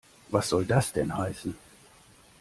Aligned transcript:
Was 0.31 0.47
soll 0.49 0.65
das 0.65 0.93
denn 0.93 1.15
heißen? 1.15 1.55